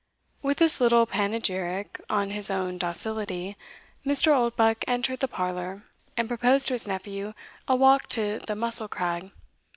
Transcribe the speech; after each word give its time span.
With 0.41 0.57
this 0.57 0.81
little 0.81 1.05
panegyric 1.05 2.01
on 2.09 2.31
his 2.31 2.49
own 2.49 2.79
docility, 2.79 3.55
Mr. 4.03 4.33
Oldbuck 4.35 4.83
entered 4.87 5.19
the 5.19 5.27
parlour, 5.27 5.83
and 6.17 6.27
proposed 6.27 6.65
to 6.69 6.73
his 6.73 6.87
nephew 6.87 7.35
a 7.67 7.75
walk 7.75 8.09
to 8.09 8.39
the 8.47 8.55
Mussel 8.55 8.87
crag. 8.87 9.29